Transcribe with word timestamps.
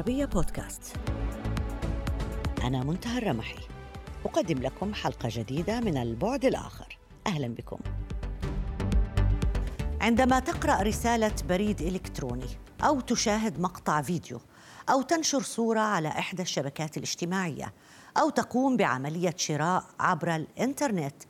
العربية 0.00 0.24
بودكاست. 0.24 0.96
أنا 2.62 2.84
منتهى 2.84 3.18
الرمحي. 3.18 3.58
أقدم 4.24 4.58
لكم 4.58 4.94
حلقة 4.94 5.28
جديدة 5.32 5.80
من 5.80 5.96
البعد 5.96 6.44
الآخر. 6.44 6.98
أهلا 7.26 7.48
بكم. 7.48 7.78
عندما 10.00 10.40
تقرأ 10.40 10.82
رسالة 10.82 11.32
بريد 11.48 11.82
إلكتروني 11.82 12.46
أو 12.82 13.00
تشاهد 13.00 13.60
مقطع 13.60 14.02
فيديو 14.02 14.40
أو 14.90 15.02
تنشر 15.02 15.42
صورة 15.42 15.80
على 15.80 16.08
إحدى 16.08 16.42
الشبكات 16.42 16.96
الاجتماعية 16.96 17.72
أو 18.16 18.30
تقوم 18.30 18.76
بعملية 18.76 19.34
شراء 19.36 19.84
عبر 20.00 20.36
الإنترنت 20.36 21.22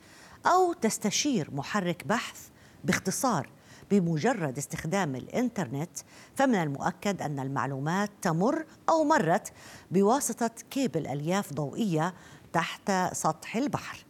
أو 0.45 0.73
تستشير 0.73 1.49
محرك 1.51 2.07
بحث 2.07 2.47
باختصار 2.83 3.49
بمجرد 3.91 4.57
استخدام 4.57 5.15
الإنترنت 5.15 5.89
فمن 6.35 6.55
المؤكد 6.55 7.21
أن 7.21 7.39
المعلومات 7.39 8.09
تمر 8.21 8.65
أو 8.89 9.03
مرت 9.03 9.53
بواسطة 9.91 10.51
كيبل 10.69 11.07
ألياف 11.07 11.53
ضوئية 11.53 12.13
تحت 12.53 12.91
سطح 13.13 13.55
البحر. 13.55 14.05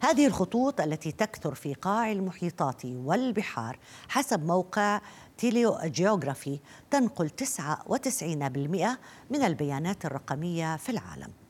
هذه 0.00 0.26
الخطوط 0.26 0.80
التي 0.80 1.12
تكثر 1.12 1.54
في 1.54 1.74
قاع 1.74 2.12
المحيطات 2.12 2.84
والبحار 2.84 3.78
حسب 4.08 4.46
موقع 4.46 5.00
TeleGeography 5.38 6.60
تنقل 6.90 7.30
99% 7.30 8.98
من 9.30 9.42
البيانات 9.42 10.04
الرقمية 10.04 10.76
في 10.76 10.88
العالم. 10.88 11.47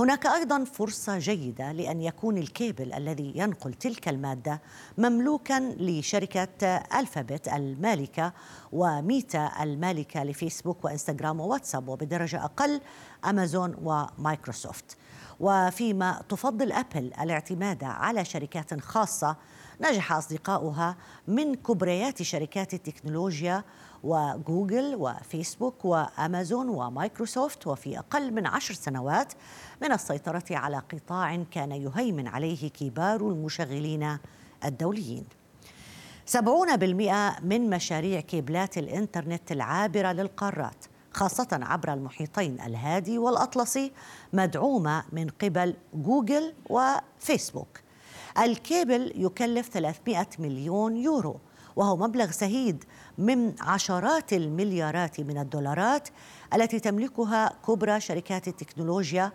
هناك 0.00 0.26
أيضا 0.26 0.64
فرصة 0.64 1.18
جيدة 1.18 1.72
لأن 1.72 2.00
يكون 2.00 2.38
الكيبل 2.38 2.92
الذي 2.92 3.32
ينقل 3.36 3.74
تلك 3.74 4.08
المادة 4.08 4.60
مملوكا 4.98 5.74
لشركة 5.78 6.48
الفابت 6.98 7.48
المالكة 7.48 8.32
وميتا 8.72 9.52
المالكة 9.62 10.24
لفيسبوك 10.24 10.84
وإنستغرام 10.84 11.40
وواتساب 11.40 11.88
وبدرجة 11.88 12.44
أقل 12.44 12.80
أمازون 13.24 13.74
ومايكروسوفت. 13.82 14.96
وفيما 15.40 16.22
تفضل 16.28 16.72
أبل 16.72 17.12
الاعتماد 17.20 17.84
على 17.84 18.24
شركات 18.24 18.80
خاصة 18.80 19.36
نجح 19.80 20.12
أصدقاؤها 20.12 20.96
من 21.28 21.54
كبريات 21.54 22.22
شركات 22.22 22.74
التكنولوجيا 22.74 23.64
وجوجل 24.04 24.94
وفيسبوك 24.94 25.84
وأمازون 25.84 26.68
ومايكروسوفت 26.68 27.66
وفي 27.66 27.98
أقل 27.98 28.32
من 28.32 28.46
عشر 28.46 28.74
سنوات 28.74 29.32
من 29.82 29.92
السيطرة 29.92 30.44
على 30.50 30.78
قطاع 30.78 31.44
كان 31.50 31.72
يهيمن 31.72 32.28
عليه 32.28 32.68
كبار 32.70 33.20
المشغلين 33.20 34.18
الدوليين. 34.64 35.24
سبعون 36.26 36.76
بالمئة 36.76 37.36
من 37.42 37.70
مشاريع 37.70 38.20
كيبلات 38.20 38.78
الإنترنت 38.78 39.52
العابرة 39.52 40.12
للقارات 40.12 40.84
خاصة 41.12 41.48
عبر 41.52 41.92
المحيطين 41.92 42.60
الهادي 42.60 43.18
والأطلسي 43.18 43.92
مدعومة 44.32 45.04
من 45.12 45.28
قبل 45.28 45.74
جوجل 45.94 46.54
وفيسبوك 46.70 47.80
الكيبل 48.38 49.12
يكلف 49.16 49.68
300 49.68 50.26
مليون 50.38 50.96
يورو 50.96 51.40
وهو 51.78 51.96
مبلغ 51.96 52.30
زهيد 52.30 52.84
من 53.18 53.54
عشرات 53.60 54.32
المليارات 54.32 55.20
من 55.20 55.38
الدولارات 55.38 56.08
التي 56.54 56.80
تملكها 56.80 57.52
كبرى 57.66 58.00
شركات 58.00 58.48
التكنولوجيا 58.48 59.32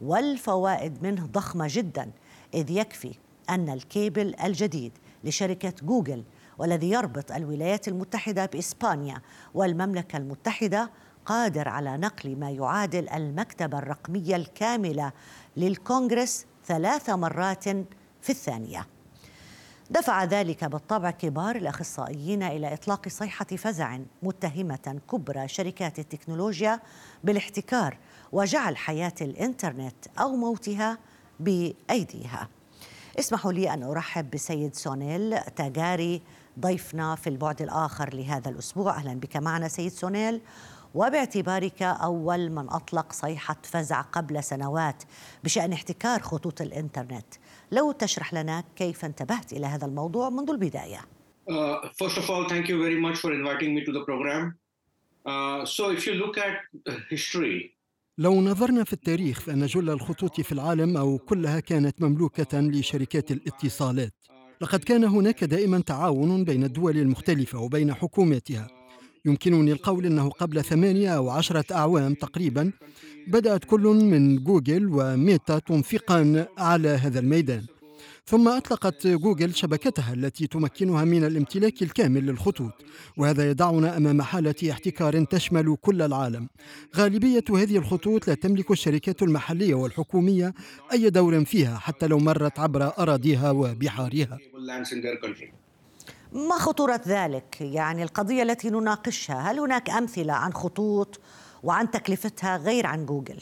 والفوائد 0.00 1.02
منه 1.02 1.26
ضخمة 1.26 1.66
جدا 1.70 2.10
إذ 2.54 2.70
يكفي 2.70 3.14
أن 3.50 3.68
الكيبل 3.68 4.34
الجديد 4.44 4.92
لشركة 5.24 5.72
جوجل 5.82 6.24
والذي 6.58 6.90
يربط 6.90 7.32
الولايات 7.32 7.88
المتحدة 7.88 8.46
بإسبانيا 8.46 9.22
والمملكة 9.54 10.16
المتحدة 10.16 10.90
قادر 11.26 11.68
على 11.68 11.96
نقل 11.96 12.36
ما 12.38 12.50
يعادل 12.50 13.08
المكتبة 13.08 13.78
الرقمية 13.78 14.36
الكاملة 14.36 15.12
للكونغرس 15.56 16.46
ثلاث 16.66 17.10
مرات 17.10 17.64
في 18.20 18.30
الثانية. 18.30 18.95
دفع 19.90 20.24
ذلك 20.24 20.64
بالطبع 20.64 21.10
كبار 21.10 21.56
الأخصائيين 21.56 22.42
إلى 22.42 22.74
إطلاق 22.74 23.08
صيحة 23.08 23.44
فزع 23.44 23.98
متهمة 24.22 25.00
كبرى 25.10 25.48
شركات 25.48 25.98
التكنولوجيا 25.98 26.80
بالاحتكار 27.24 27.98
وجعل 28.32 28.76
حياة 28.76 29.14
الإنترنت 29.20 30.06
أو 30.18 30.36
موتها 30.36 30.98
بأيديها. 31.40 32.48
اسمحوا 33.18 33.52
لي 33.52 33.74
أن 33.74 33.82
أرحب 33.82 34.30
بسيد 34.30 34.74
سونيل 34.74 35.38
تاجاري 35.56 36.22
ضيفنا 36.60 37.14
في 37.14 37.30
البعد 37.30 37.62
الآخر 37.62 38.14
لهذا 38.14 38.50
الأسبوع. 38.50 38.96
أهلا 38.96 39.14
بك 39.14 39.36
معنا 39.36 39.68
سيد 39.68 39.92
سونيل. 39.92 40.40
وباعتبارك 40.94 41.82
أول 41.82 42.50
من 42.50 42.70
أطلق 42.70 43.12
صيحة 43.12 43.56
فزع 43.62 44.00
قبل 44.00 44.44
سنوات 44.44 45.02
بشأن 45.44 45.72
احتكار 45.72 46.22
خطوط 46.22 46.60
الإنترنت. 46.60 47.34
لو 47.72 47.92
تشرح 47.92 48.34
لنا 48.34 48.64
كيف 48.76 49.04
انتبهت 49.04 49.52
إلى 49.52 49.66
هذا 49.66 49.86
الموضوع 49.86 50.30
منذ 50.30 50.50
البداية 50.50 51.00
Uh, 51.48 51.52
first 52.00 52.16
of 52.18 52.28
all, 52.30 52.44
thank 52.48 52.66
you 52.70 52.78
very 52.86 53.00
much 53.06 53.18
for 53.22 53.30
inviting 53.32 53.70
me 53.76 53.80
to 53.86 53.92
the 53.92 54.04
program. 54.08 54.44
Uh, 55.24 55.64
so, 55.64 55.82
if 55.96 56.02
you 56.06 56.14
look 56.14 56.36
at 56.38 56.54
history, 57.10 57.72
لو 58.18 58.40
نظرنا 58.40 58.84
في 58.84 58.92
التاريخ 58.92 59.40
فإن 59.40 59.66
جل 59.66 59.90
الخطوط 59.90 60.40
في 60.40 60.52
العالم 60.52 60.96
أو 60.96 61.18
كلها 61.18 61.60
كانت 61.60 62.02
مملوكة 62.02 62.60
لشركات 62.60 63.30
الاتصالات. 63.30 64.12
لقد 64.60 64.84
كان 64.84 65.04
هناك 65.04 65.44
دائما 65.44 65.80
تعاون 65.80 66.44
بين 66.44 66.64
الدول 66.64 66.98
المختلفة 66.98 67.58
وبين 67.58 67.94
حكوماتها. 67.94 68.66
يمكنني 69.24 69.72
القول 69.72 70.06
أنه 70.06 70.30
قبل 70.30 70.64
ثمانية 70.64 71.16
أو 71.16 71.30
عشرة 71.30 71.64
أعوام 71.72 72.14
تقريبا 72.14 72.72
بدأت 73.26 73.64
كل 73.64 73.82
من 73.82 74.44
جوجل 74.44 74.88
وميتا 74.92 75.58
تنفقان 75.58 76.46
على 76.58 76.88
هذا 76.88 77.18
الميدان. 77.18 77.64
ثم 78.26 78.48
أطلقت 78.48 79.06
جوجل 79.06 79.54
شبكتها 79.54 80.12
التي 80.12 80.46
تمكنها 80.46 81.04
من 81.04 81.24
الامتلاك 81.24 81.82
الكامل 81.82 82.26
للخطوط 82.26 82.72
وهذا 83.16 83.50
يضعنا 83.50 83.96
أمام 83.96 84.22
حالة 84.22 84.54
احتكار 84.70 85.24
تشمل 85.24 85.76
كل 85.82 86.02
العالم. 86.02 86.48
غالبية 86.96 87.44
هذه 87.50 87.76
الخطوط 87.76 88.28
لا 88.28 88.34
تملك 88.34 88.70
الشركات 88.70 89.22
المحلية 89.22 89.74
والحكومية 89.74 90.54
أي 90.92 91.10
دور 91.10 91.44
فيها 91.44 91.78
حتى 91.78 92.06
لو 92.06 92.18
مرت 92.18 92.58
عبر 92.58 92.92
أراضيها 92.98 93.50
وبحارها. 93.50 94.38
ما 96.32 96.58
خطورة 96.58 97.00
ذلك؟ 97.06 97.60
يعني 97.60 98.02
القضية 98.02 98.42
التي 98.42 98.70
نناقشها 98.70 99.50
هل 99.50 99.58
هناك 99.58 99.90
أمثلة 99.90 100.32
عن 100.32 100.52
خطوط 100.52 101.20
وعن 101.62 101.90
تكلفتها 101.90 102.56
غير 102.56 102.86
عن 102.86 103.06
جوجل؟ 103.06 103.38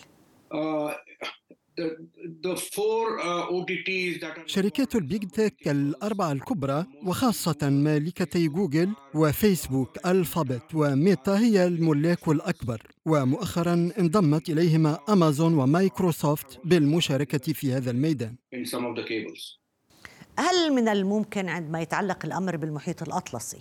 شركات 4.47 4.95
البيج 4.95 5.29
Tech 5.29 5.69
الأربعة 5.69 6.33
الكبرى 6.33 6.87
وخاصة 7.07 7.71
مالكتي 7.71 8.49
جوجل 8.49 8.93
وفيسبوك 9.15 10.07
الفابت 10.07 10.75
وميتا 10.75 11.39
هي 11.39 11.67
الملاك 11.67 12.29
الأكبر. 12.29 12.83
ومؤخرا 13.07 13.91
انضمت 13.99 14.49
إليهما 14.49 14.99
أمازون 15.09 15.55
ومايكروسوفت 15.55 16.61
بالمشاركة 16.65 17.53
في 17.53 17.73
هذا 17.73 17.91
الميدان. 17.91 18.37
هل 20.39 20.73
من 20.73 20.89
الممكن 20.89 21.49
عندما 21.49 21.81
يتعلق 21.81 22.19
الأمر 22.25 22.57
بالمحيط 22.57 23.03
الأطلسي 23.03 23.59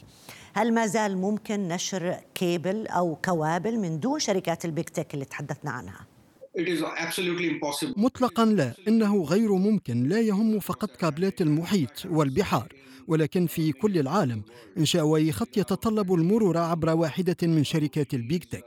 هل 0.53 0.73
ما 0.73 0.87
زال 0.87 1.17
ممكن 1.17 1.67
نشر 1.67 2.15
كيبل 2.35 2.87
أو 2.87 3.15
كوابل 3.25 3.79
من 3.79 3.99
دون 3.99 4.19
شركات 4.19 4.65
ال 4.65 4.71
Big 4.71 4.89
Tech 4.89 5.13
اللي 5.13 5.25
تحدثنا 5.25 5.71
عنها؟ 5.71 6.07
مطلقا 7.97 8.45
لا 8.45 8.73
إنه 8.87 9.23
غير 9.23 9.53
ممكن 9.53 10.03
لا 10.03 10.21
يهم 10.21 10.59
فقط 10.59 10.95
كابلات 10.95 11.41
المحيط 11.41 12.05
والبحار 12.05 12.73
ولكن 13.07 13.47
في 13.47 13.71
كل 13.71 13.97
العالم 13.97 14.43
إنشاء 14.77 15.15
اي 15.15 15.31
خط 15.31 15.57
يتطلب 15.57 16.13
المرور 16.13 16.57
عبر 16.57 16.89
واحدة 16.89 17.37
من 17.43 17.63
شركات 17.63 18.13
ال 18.13 18.21
Big 18.21 18.45
Tech 18.45 18.63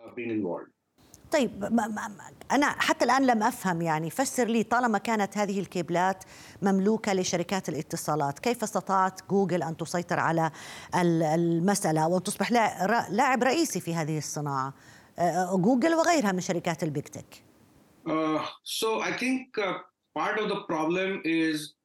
طيب 1.33 1.65
ما 1.65 1.87
ما 1.87 2.11
أنا 2.53 2.67
حتى 2.67 3.05
الآن 3.05 3.27
لم 3.27 3.43
أفهم 3.43 3.83
يعني 3.83 4.11
فسر 4.11 4.45
لي 4.45 4.63
طالما 4.63 4.99
كانت 4.99 5.39
هذه 5.39 5.61
الكيبلات 5.61 6.25
مملوكة 6.63 7.13
لشركات 7.13 7.69
الاتصالات 7.69 8.39
كيف 8.39 8.63
استطاعت 8.63 9.21
جوجل 9.31 9.63
أن 9.63 9.77
تسيطر 9.77 10.21
على 10.21 10.51
المسألة 10.95 12.09
وأن 12.09 12.23
تصبح 12.23 12.53
لاعب 13.11 13.43
رئيسي 13.43 13.81
في 13.81 13.95
هذه 13.95 14.19
الصناعة؟ 14.19 14.75
جوجل 15.53 15.95
وغيرها 15.95 16.33
من 16.33 16.41
شركات 16.41 16.83
ال 16.83 16.89
Big 16.89 17.09
Tech. 17.09 17.43
Uh, 18.09 18.39
so 18.63 19.01
I 19.01 19.13
think 19.13 19.59
uh, 19.59 19.79
part 20.15 20.39
of 20.39 20.49
the 20.49 20.61
problem 20.69 21.23
is 21.25 21.76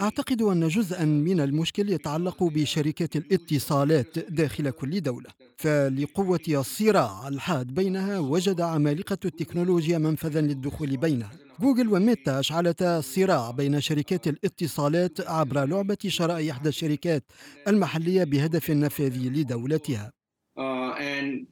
أعتقد 0.00 0.42
أن 0.42 0.68
جزءا 0.68 1.04
من 1.04 1.40
المشكل 1.40 1.90
يتعلق 1.90 2.44
بشركات 2.44 3.16
الاتصالات 3.16 4.18
داخل 4.18 4.70
كل 4.70 5.00
دولة. 5.00 5.30
فلقوة 5.56 6.40
الصراع 6.48 7.28
الحاد 7.28 7.74
بينها 7.74 8.18
وجد 8.18 8.60
عمالقة 8.60 9.18
التكنولوجيا 9.24 9.98
منفذا 9.98 10.40
للدخول 10.40 10.96
بينها. 10.96 11.30
جوجل 11.60 11.88
وميتا 11.88 12.40
أشعلتا 12.40 12.98
الصراع 12.98 13.50
بين 13.50 13.80
شركات 13.80 14.28
الاتصالات 14.28 15.20
عبر 15.20 15.64
لعبة 15.64 15.98
شراء 16.08 16.50
إحدى 16.50 16.68
الشركات 16.68 17.24
المحلية 17.68 18.24
بهدف 18.24 18.70
النفاذ 18.70 19.18
لدولتها. 19.18 20.12
And 20.56 21.46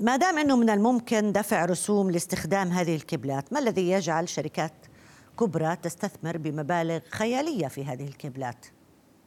ما 0.00 0.16
دام 0.16 0.38
أنه 0.38 0.56
من 0.56 0.70
الممكن 0.70 1.32
دفع 1.32 1.64
رسوم 1.64 2.10
لاستخدام 2.10 2.68
هذه 2.68 2.96
الكبلات، 2.96 3.52
ما 3.52 3.58
الذي 3.58 3.90
يجعل 3.90 4.28
شركات 4.28 4.86
كبرى 5.40 5.76
تستثمر 5.76 6.36
بمبالغ 6.36 7.00
خيالية 7.10 7.68
في 7.68 7.84
هذه 7.84 8.08
الكبلات؟ 8.08 8.66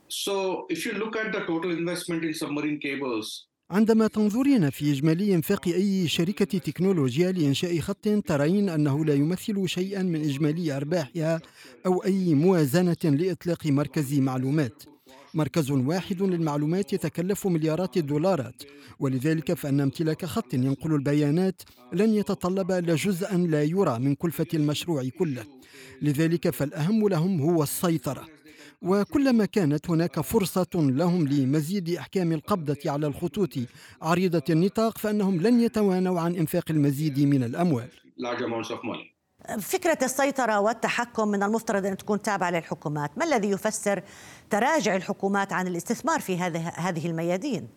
So 0.10 0.66
if 0.70 0.86
you 0.86 0.94
look 0.94 1.16
at 1.16 1.32
the 1.32 1.42
total 1.48 1.72
investment 1.72 2.24
in 2.24 2.34
submarine 2.34 2.80
cables, 2.80 3.48
عندما 3.72 4.08
تنظرين 4.08 4.70
في 4.70 4.92
إجمالي 4.92 5.36
إنفاق 5.36 5.68
أي 5.68 6.08
شركة 6.08 6.60
تكنولوجيا 6.60 7.32
لإنشاء 7.32 7.80
خط 7.80 8.08
ترين 8.26 8.70
أنه 8.70 9.06
لا 9.06 9.14
يمثل 9.14 9.70
شيئا 9.70 10.04
من 10.04 10.22
إجمالي 10.22 10.78
أرباحها 10.78 11.42
أو 11.86 12.04
أي 12.04 12.34
موازنة 12.34 12.98
لإطلاق 13.04 13.66
مركز 13.66 14.14
معلومات 14.14 14.84
مركز 15.34 15.72
واحد 15.72 16.22
للمعلومات 16.22 16.94
يتكلف 16.94 17.48
مليارات 17.48 17.98
الدولارات 17.98 18.64
ولذلك 19.00 19.54
فإن 19.54 19.80
امتلاك 19.82 20.26
خط 20.26 20.54
ينقل 20.54 20.94
البيانات 20.94 21.62
لن 21.94 22.10
يتطلب 22.10 22.72
إلا 22.72 22.96
جزءا 22.96 23.38
لا 23.38 23.64
يرى 23.64 24.00
من 24.00 24.16
كلفة 24.16 24.48
المشروع 24.54 25.10
كله. 25.20 25.46
لذلك 26.02 26.50
فالأهم 26.50 27.10
لهم 27.10 27.42
هو 27.42 27.64
السيطرة. 27.64 28.28
وكلما 28.82 29.46
كانت 29.46 29.90
هناك 29.90 30.20
فرصة 30.20 30.68
لهم 30.76 31.28
لمزيد 31.28 31.90
إحكام 31.90 32.32
القبضة 32.32 32.92
على 32.92 33.08
الخطوط 33.08 33.54
عريضة 34.02 34.44
النطاق 34.50 34.98
فإنهم 34.98 35.42
لن 35.42 35.60
يتوانوا 35.62 36.20
عن 36.22 36.36
إنفاق 36.36 36.64
المزيد 36.70 37.20
من 37.20 37.44
الأموال. 37.44 37.90
فكرة 39.60 39.98
السيطرة 40.02 40.60
والتحكم 40.60 41.28
من 41.28 41.44
المفترض 41.44 41.86
أن 41.86 41.98
تكون 41.98 42.22
تابعة 42.22 42.52
للحكومات 42.52 43.18
ما 43.18 43.26
الذي 43.26 43.50
يفسر 43.50 44.04
تراجع 44.50 44.96
الحكومات 44.96 45.54
عن 45.54 45.68
الاستثمار 45.68 46.20
في 46.20 46.38
هذه 46.38 46.68
هذه 46.70 47.08
الميادين؟ 47.08 47.68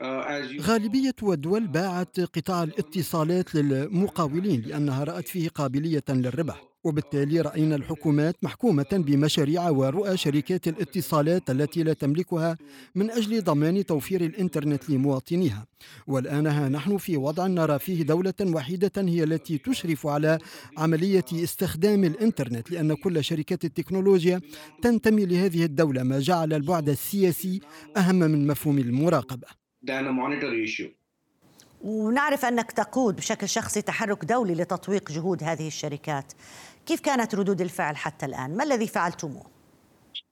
Uh, 0.00 0.06
uh. 0.06 0.60
غالبية 0.60 1.14
الدول 1.22 1.66
باعت 1.66 2.20
قطاع 2.20 2.62
الاتصالات 2.62 3.54
للمقاولين 3.54 4.60
لأنها 4.60 5.04
رأت 5.04 5.28
فيه 5.28 5.48
قابلية 5.48 6.04
للربح 6.08 6.62
وبالتالي 6.84 7.40
رأينا 7.40 7.76
الحكومات 7.76 8.36
محكومة 8.42 8.86
بمشاريع 8.92 9.70
ورؤى 9.70 10.16
شركات 10.16 10.68
الاتصالات 10.68 11.50
التي 11.50 11.82
لا 11.82 11.92
تملكها 11.92 12.56
من 12.94 13.10
أجل 13.10 13.44
ضمان 13.44 13.86
توفير 13.86 14.20
الإنترنت 14.20 14.90
لمواطنيها. 14.90 15.66
والآن 16.06 16.46
ها 16.46 16.68
نحن 16.68 16.96
في 16.96 17.16
وضع 17.16 17.46
نرى 17.46 17.78
فيه 17.78 18.02
دولة 18.02 18.34
وحيدة 18.40 18.92
هي 18.96 19.24
التي 19.24 19.58
تشرف 19.58 20.06
على 20.06 20.38
عملية 20.78 21.24
استخدام 21.32 22.04
الإنترنت 22.04 22.70
لأن 22.70 22.94
كل 22.94 23.24
شركات 23.24 23.64
التكنولوجيا 23.64 24.40
تنتمي 24.82 25.26
لهذه 25.26 25.64
الدولة 25.64 26.02
ما 26.02 26.18
جعل 26.18 26.52
البعد 26.52 26.88
السياسي 26.88 27.60
أهم 27.96 28.14
من 28.14 28.46
مفهوم 28.46 28.78
المراقبة. 28.78 29.46
ونعرف 31.84 32.44
أنك 32.44 32.72
تقود 32.72 33.16
بشكل 33.16 33.48
شخصي 33.48 33.82
تحرك 33.82 34.24
دولي 34.24 34.54
لتطويق 34.54 35.12
جهود 35.12 35.42
هذه 35.44 35.66
الشركات. 35.66 36.32
كيف 36.86 37.00
كانت 37.00 37.34
ردود 37.34 37.60
الفعل 37.60 37.96
حتى 37.96 38.26
الآن؟ 38.26 38.56
ما 38.56 38.64
الذي 38.64 38.86
فعلتموه؟ 38.86 39.42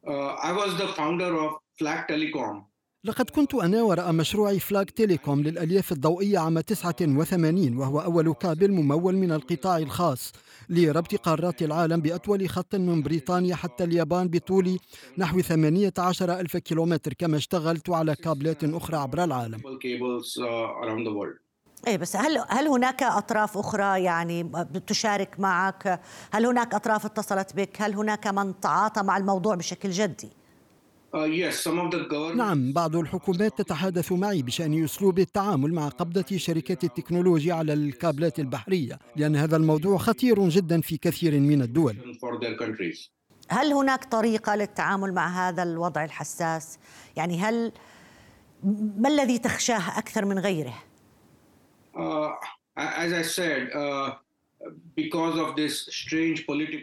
Uh, 0.07 0.11
I 0.49 0.53
was 0.53 0.71
the 0.83 0.89
founder 0.97 1.33
of 1.45 1.51
Flag 1.79 2.07
Telecom. 2.09 2.69
لقد 3.05 3.31
كنت 3.31 3.55
أنا 3.55 3.83
وراء 3.83 4.13
مشروع 4.13 4.59
Flag 4.59 4.87
Telecom 4.87 5.43
للألياف 5.43 5.93
الضوئية 5.93 6.39
عام 6.39 6.61
89 6.61 7.77
وهو 7.77 8.01
أول 8.01 8.35
كابل 8.35 8.73
ممول 8.73 9.17
من 9.17 9.33
القطاع 9.33 9.79
الخاص 9.79 10.33
لربط 10.69 11.15
قارات 11.15 11.63
العالم 11.63 12.01
بأطول 12.01 12.49
خط 12.49 12.75
من 12.75 13.03
بريطانيا 13.03 13.55
حتى 13.55 13.85
اليابان 13.85 14.29
بطول 14.29 14.79
نحو 15.19 15.41
18 15.41 16.41
ألف 16.41 16.57
كيلومتر 16.57 17.13
كما 17.13 17.37
اشتغلت 17.37 17.91
على 17.91 18.15
كابلات 18.15 18.65
أخرى 18.65 18.97
عبر 18.97 19.25
العالم 19.25 19.61
إيه 21.87 21.97
بس 21.97 22.17
هل 22.17 22.45
هل 22.49 22.69
هناك 22.69 23.03
أطراف 23.03 23.59
أخرى 23.59 24.03
يعني 24.03 24.51
تشارك 24.87 25.41
معك؟ 25.41 26.01
هل 26.33 26.47
هناك 26.47 26.75
أطراف 26.75 27.07
اتصلت 27.07 27.57
بك؟ 27.57 27.83
هل 27.83 27.95
هناك 27.95 28.27
من 28.27 28.61
تعاطى 28.61 29.03
مع 29.03 29.17
الموضوع 29.17 29.55
بشكل 29.55 29.91
جدي؟ 29.91 30.31
uh, 31.15 32.37
نعم 32.37 32.73
بعض 32.73 32.97
الحكومات 32.97 33.59
تتحدث 33.59 34.13
معي 34.13 34.43
بشأن 34.43 34.85
أسلوب 34.85 35.19
التعامل 35.19 35.75
مع 35.75 35.89
قبضة 35.89 36.37
شركات 36.37 36.85
التكنولوجيا 36.85 37.55
على 37.55 37.73
الكابلات 37.73 38.39
البحرية 38.39 38.99
لأن 39.17 39.37
هذا 39.37 39.57
الموضوع 39.57 39.99
خطير 39.99 40.49
جدا 40.49 40.81
في 40.81 40.97
كثير 40.97 41.41
من 41.41 41.63
الدول 41.63 42.17
هل 43.51 43.73
هناك 43.73 44.05
طريقة 44.05 44.55
للتعامل 44.55 45.15
مع 45.15 45.49
هذا 45.49 45.63
الوضع 45.63 46.05
الحساس؟ 46.05 46.79
يعني 47.17 47.39
هل 47.41 47.73
ما 48.99 49.09
الذي 49.09 49.39
تخشاه 49.39 49.99
أكثر 49.99 50.25
من 50.25 50.39
غيره؟ 50.39 50.75
Uh, 51.99 52.33
as 52.77 53.13
I 53.13 53.23
said, 53.23 53.71
uh, 53.75 54.15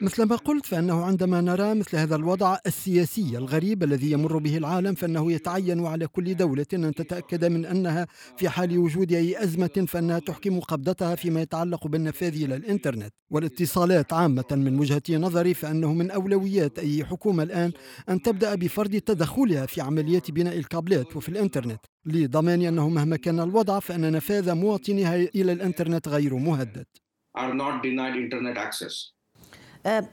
مثل 0.01 0.23
ما 0.23 0.35
قلت 0.35 0.65
فإنه 0.65 1.03
عندما 1.03 1.41
نرى 1.41 1.73
مثل 1.73 1.97
هذا 1.97 2.15
الوضع 2.15 2.57
السياسي 2.67 3.37
الغريب 3.37 3.83
الذي 3.83 4.11
يمر 4.11 4.37
به 4.37 4.57
العالم 4.57 4.95
فإنه 4.95 5.31
يتعين 5.31 5.85
على 5.85 6.07
كل 6.07 6.35
دولة 6.35 6.65
أن 6.73 6.93
تتأكد 6.93 7.45
من 7.45 7.65
أنها 7.65 8.07
في 8.37 8.49
حال 8.49 8.77
وجود 8.77 9.13
أي 9.13 9.43
أزمة 9.43 9.85
فإنها 9.87 10.19
تحكم 10.19 10.59
قبضتها 10.59 11.15
فيما 11.15 11.41
يتعلق 11.41 11.87
بالنفاذ 11.87 12.43
إلى 12.43 12.55
الإنترنت. 12.55 13.13
والاتصالات 13.29 14.13
عامة 14.13 14.45
من 14.51 14.79
وجهة 14.79 15.03
نظري 15.09 15.53
فإنه 15.53 15.93
من 15.93 16.11
أولويات 16.11 16.79
أي 16.79 17.05
حكومة 17.05 17.43
الآن 17.43 17.71
أن 18.09 18.21
تبدأ 18.21 18.55
بفرض 18.55 18.95
تدخلها 18.95 19.65
في 19.65 19.81
عمليات 19.81 20.31
بناء 20.31 20.57
الكابلات 20.57 21.15
وفي 21.15 21.29
الإنترنت. 21.29 21.85
لضمان 22.05 22.61
أنه 22.61 22.89
مهما 22.89 23.17
كان 23.17 23.39
الوضع 23.39 23.79
فإن 23.79 24.11
نفاذ 24.11 24.53
مواطنيها 24.53 25.15
إلى 25.15 25.51
الإنترنت 25.51 26.07
غير 26.07 26.35
مهدد. 26.35 26.85
Are 27.35 27.53
not 27.53 27.83
denied 27.83 28.15
internet 28.15 28.57
access. 28.57 29.13
أه، 29.85 30.07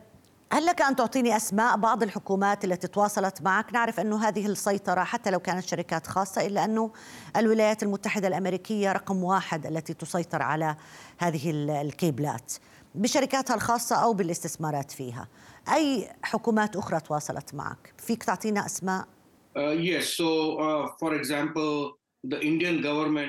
هل 0.52 0.66
لك 0.66 0.82
أن 0.82 0.96
تعطيني 0.96 1.36
أسماء 1.36 1.76
بعض 1.76 2.02
الحكومات 2.02 2.64
التي 2.64 2.88
تواصلت 2.88 3.42
معك؟ 3.42 3.72
نعرف 3.72 4.00
أنه 4.00 4.28
هذه 4.28 4.46
السيطرة 4.46 5.04
حتى 5.04 5.30
لو 5.30 5.40
كانت 5.40 5.64
شركات 5.64 6.06
خاصة 6.06 6.46
إلا 6.46 6.64
أنه 6.64 6.92
الولايات 7.36 7.82
المتحدة 7.82 8.28
الأمريكية 8.28 8.92
رقم 8.92 9.24
واحد 9.24 9.66
التي 9.66 9.94
تسيطر 9.94 10.42
على 10.42 10.76
هذه 11.18 11.50
الكيبلات 11.82 12.52
بشركاتها 12.94 13.54
الخاصة 13.54 13.96
أو 13.96 14.12
بالاستثمارات 14.12 14.90
فيها 14.90 15.28
أي 15.74 16.08
حكومات 16.22 16.76
أخرى 16.76 17.00
تواصلت 17.00 17.54
معك؟ 17.54 17.94
فيك 17.98 18.24
تعطينا 18.24 18.66
أسماء؟ 18.66 19.04
Uh, 19.54 19.76
yes, 19.90 20.04
so 20.16 20.28
uh, 20.58 20.88
for 21.00 21.14
example, 21.14 21.98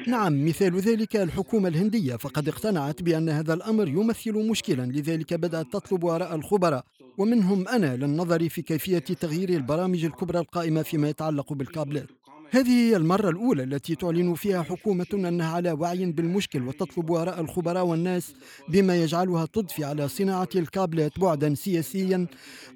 نعم 0.07 0.45
مثال 0.45 0.79
ذلك 0.79 1.15
الحكومة 1.15 1.67
الهندية. 1.67 2.15
فقد 2.15 2.47
اقتنعت 2.47 3.01
بأن 3.01 3.29
هذا 3.29 3.53
الأمر 3.53 3.87
يمثل 3.87 4.33
مشكلا. 4.33 4.83
لذلك 4.85 5.33
بدأت 5.33 5.73
تطلب 5.73 6.05
آراء 6.05 6.35
الخبراء. 6.35 6.85
ومنهم 7.17 7.67
أنا 7.67 7.95
للنظر 7.95 8.49
في 8.49 8.61
كيفية 8.61 8.99
تغيير 8.99 9.49
البرامج 9.49 10.05
الكبرى 10.05 10.39
القائمة 10.39 10.81
فيما 10.81 11.09
يتعلق 11.09 11.53
بالكابلات. 11.53 12.07
هذه 12.51 12.69
هي 12.69 12.95
المرة 12.95 13.29
الأولى 13.29 13.63
التي 13.63 13.95
تعلن 13.95 14.33
فيها 14.33 14.61
حكومة 14.63 15.05
أنها 15.13 15.55
على 15.55 15.71
وعي 15.71 16.05
بالمشكل 16.05 16.67
وتطلب 16.67 17.11
آراء 17.11 17.41
الخبراء 17.41 17.85
والناس 17.85 18.33
بما 18.67 19.03
يجعلها 19.03 19.45
تضفي 19.45 19.83
على 19.83 20.07
صناعة 20.07 20.49
الكابلات 20.55 21.19
بعدا 21.19 21.53
سياسيا 21.53 22.27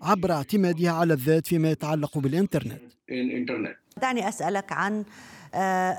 عبر 0.01 0.31
اعتمادها 0.31 0.91
على 0.91 1.13
الذات 1.13 1.47
فيما 1.47 1.71
يتعلق 1.71 2.17
بالإنترنت. 2.17 2.81
دعني 4.01 4.29
أسألك 4.29 4.71
عن 4.71 5.05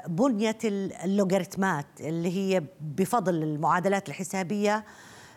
بنية 0.06 0.58
اللوغاريتمات 0.64 1.86
اللي 2.00 2.36
هي 2.36 2.62
بفضل 2.80 3.34
المعادلات 3.42 4.08
الحسابية 4.08 4.84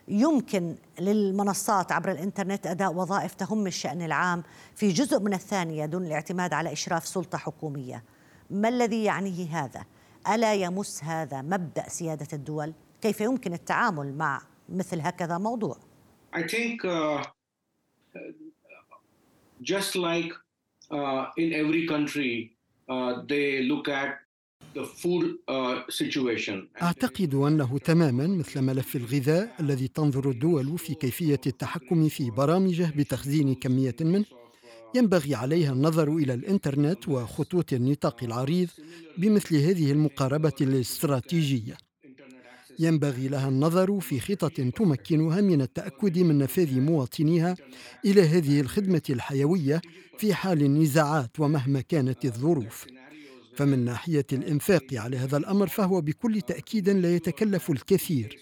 يمكن 0.08 0.76
للمنصات 1.00 1.92
عبر 1.92 2.12
الإنترنت 2.12 2.68
أداء 2.68 2.94
وظائف 2.94 3.34
تهم 3.34 3.68
الشأن 3.68 4.02
العام 4.02 4.44
في 4.76 4.90
جزء 4.90 5.20
من 5.20 5.34
الثانية 5.34 5.86
دون 5.86 6.06
الاعتماد 6.06 6.54
على 6.54 6.72
إشراف 6.72 7.08
سلطة 7.08 7.38
حكومية. 7.38 8.04
ما 8.50 8.70
الذي 8.70 9.04
يعنيه 9.04 9.64
هذا؟ 9.64 9.86
ألا 10.34 10.54
يمس 10.54 11.04
هذا 11.04 11.42
مبدأ 11.42 11.90
سيادة 11.90 12.28
الدول؟ 12.34 12.74
كيف 13.02 13.22
يمكن 13.22 13.54
التعامل 13.54 14.18
مع 14.18 14.42
مثل 14.70 15.02
هكذا 15.02 15.38
موضوع؟ 15.38 15.78
I 16.36 16.42
think 16.42 16.86
uh, 16.86 17.24
just 19.62 19.96
like 19.96 20.32
uh, 20.92 21.26
in 21.38 21.54
every 21.54 21.88
country 21.88 22.58
they 23.28 23.64
look 23.64 23.88
at 23.90 24.12
uh. 24.76 25.76
أعتقد 26.82 27.34
أنه 27.36 27.78
تماما 27.78 28.28
مثل 28.28 28.62
ملف 28.62 28.96
الغذاء 28.96 29.56
الذي 29.60 29.88
تنظر 29.88 30.30
الدول 30.30 30.78
في 30.78 30.94
كيفية 30.94 31.42
التحكم 31.48 32.10
في 32.10 32.30
برامجه 32.30 32.94
بتخزين 32.96 33.56
كمية 33.56 33.96
منه 34.02 34.26
ينبغي 34.96 35.36
عليها 35.36 35.74
النظر 35.74 36.16
إلى 36.16 36.34
الإنترنت 36.34 37.10
وخطوط 37.10 37.74
النطاق 37.74 38.24
العريض 38.24 38.70
بمثل 39.18 39.56
هذه 39.56 39.92
المقاربة 39.92 40.54
الاستراتيجية 40.62 41.78
ينبغي 42.82 43.28
لها 43.28 43.50
النظر 43.50 44.00
في 44.00 44.20
خطط 44.20 44.52
تمكنها 44.52 45.42
من 45.42 45.62
التأكد 45.62 46.20
من 46.20 46.38
نفاذ 46.38 46.80
مواطنيها 46.80 47.56
إلى 48.06 48.22
هذه 48.22 48.62
الخدمة 48.62 49.02
الحيوية 49.10 49.82
في 50.18 50.34
حال 50.34 50.62
النزاعات 50.62 51.40
ومهما 51.40 51.82
كانت 51.82 52.26
الظروف. 52.26 52.86
فمن 53.56 53.86
ناحية 53.86 54.26
الإنفاق 54.34 54.84
على 54.94 55.18
هذا 55.18 55.38
الأمر 55.38 55.68
فهو 55.68 56.02
بكل 56.02 56.42
تأكيد 56.42 56.90
لا 56.90 57.16
يتكلف 57.16 57.70
الكثير 57.72 58.40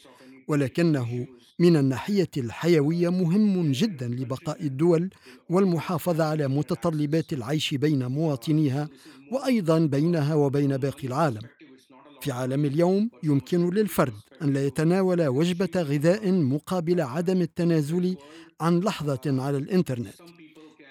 ولكنه 0.48 1.28
من 1.60 1.78
الناحية 1.78 2.30
الحيوية 2.38 3.10
مهم 3.10 3.72
جدا 3.72 4.08
لبقاء 4.08 4.66
الدول 4.66 5.10
والمحافظة 5.50 6.24
على 6.24 6.48
متطلبات 6.48 7.34
العيش 7.34 7.74
بين 7.74 8.06
مواطنيها 8.06 8.90
وأيضا 9.32 9.80
بينها 9.80 10.36
وبين 10.36 10.78
باقي 10.78 11.08
العالم. 11.08 11.42
في 12.22 12.32
عالم 12.32 12.66
اليوم 12.66 13.10
يمكن 13.24 13.70
للفرد 13.70 14.14
أن 14.42 14.54
لا 14.54 14.66
يتناول 14.68 15.28
وجبة 15.28 15.70
غذاء 15.76 16.32
مقابل 16.32 17.02
عدم 17.02 17.42
التنازل 17.42 18.18
عن 18.62 18.80
لحظة 18.80 19.22
على 19.26 19.58
الإنترنت. 19.58 20.14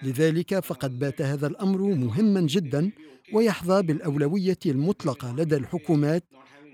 لذلك 0.02 0.58
فقد 0.60 0.98
بات 0.98 1.22
هذا 1.22 1.46
الأمر 1.46 1.78
مهما 1.80 2.40
جدا 2.40 2.90
ويحظى 3.32 3.82
بالأولوية 3.82 4.58
المطلقة 4.66 5.36
لدى 5.36 5.56
الحكومات 5.56 6.24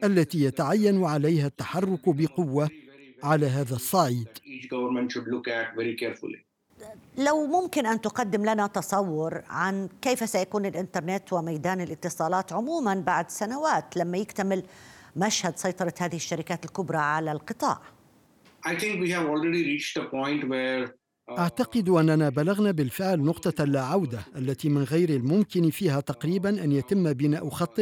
التي 0.04 0.44
يتعين 0.44 1.04
عليها 1.04 1.46
التحرك 1.46 2.08
بقوة 2.08 2.70
على 3.22 3.46
هذا 3.46 3.74
الصعيد. 3.74 4.28
لو 7.18 7.46
ممكن 7.46 7.86
أن 7.86 8.00
تقدم 8.00 8.44
لنا 8.44 8.66
تصور 8.66 9.42
عن 9.48 9.88
كيف 10.02 10.30
سيكون 10.30 10.66
الإنترنت 10.66 11.32
وميدان 11.32 11.80
الاتصالات 11.80 12.52
عموما 12.52 12.94
بعد 12.94 13.30
سنوات 13.30 13.96
لما 13.96 14.18
يكتمل 14.18 14.62
مشهد 15.16 15.56
سيطرة 15.58 15.94
هذه 16.00 16.16
الشركات 16.16 16.64
الكبرى 16.64 16.98
على 16.98 17.32
القطاع. 17.32 17.78
uh, 21.30 21.38
أعتقد 21.38 21.88
أننا 21.88 22.28
بلغنا 22.28 22.70
بالفعل 22.70 23.20
نقطة 23.20 23.64
لا 23.64 23.82
عوده 23.82 24.20
التي 24.36 24.68
من 24.68 24.82
غير 24.82 25.10
الممكن 25.10 25.70
فيها 25.70 26.00
تقريبا 26.00 26.64
أن 26.64 26.72
يتم 26.72 27.12
بناء 27.12 27.48
خط 27.48 27.80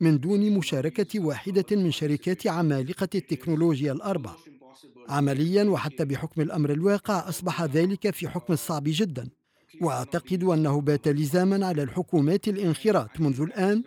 من 0.00 0.18
دون 0.20 0.52
مشاركة 0.52 1.20
واحدة 1.20 1.64
من 1.76 1.90
شركات 1.90 2.46
عمالقة 2.46 3.08
التكنولوجيا 3.14 3.92
الأربع. 3.92 4.30
عمليا 5.08 5.64
وحتى 5.64 6.04
بحكم 6.04 6.40
الأمر 6.40 6.70
الواقع 6.70 7.28
أصبح 7.28 7.62
ذلك 7.62 8.10
في 8.10 8.28
حكم 8.28 8.52
الصعب 8.52 8.84
جدا. 8.86 9.28
وأعتقد 9.80 10.44
أنه 10.44 10.80
بات 10.80 11.08
لزاما 11.08 11.66
على 11.66 11.82
الحكومات 11.82 12.48
الانخراط 12.48 13.20
منذ 13.20 13.40
الآن 13.40 13.82